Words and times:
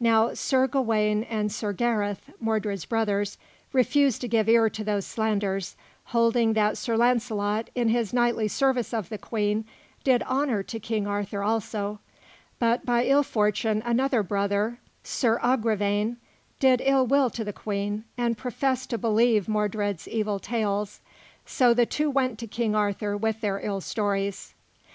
Now 0.00 0.34
Sir 0.34 0.66
Gawain 0.66 1.22
and 1.24 1.50
Sir 1.50 1.72
Gareth, 1.72 2.30
Mordred's 2.38 2.84
brothers, 2.84 3.38
refused 3.72 4.20
to 4.20 4.28
give 4.28 4.46
ear 4.46 4.68
to 4.68 4.84
these 4.84 5.06
slanders, 5.06 5.76
holding 6.04 6.52
that 6.52 6.76
Sir 6.76 6.94
Launcelot, 6.94 7.70
in 7.74 7.88
his 7.88 8.12
knightly 8.12 8.48
service 8.48 8.92
of 8.92 9.08
the 9.08 9.16
Queen, 9.16 9.64
did 10.04 10.22
honour 10.24 10.62
to 10.64 10.78
King 10.78 11.06
Arthur 11.06 11.42
also; 11.42 12.00
but 12.58 12.84
by 12.84 13.06
ill 13.06 13.22
fortune 13.22 13.80
another 13.86 14.22
brother, 14.22 14.78
Sir 15.02 15.40
Agravaine, 15.42 16.18
had 16.60 16.82
ill 16.84 17.06
will 17.06 17.30
to 17.30 17.42
the 17.42 17.50
Queen, 17.54 18.04
and 18.18 18.36
professed 18.36 18.90
to 18.90 18.98
believe 18.98 19.48
Mordred's 19.48 20.06
evil 20.06 20.38
tales. 20.38 21.00
So 21.46 21.72
the 21.72 21.86
two 21.86 22.10
went 22.10 22.38
to 22.40 22.46
King 22.46 22.74
Arthur 22.74 23.16
with 23.16 23.40
their 23.40 23.58
ill 23.58 23.80
stories. 23.80 24.52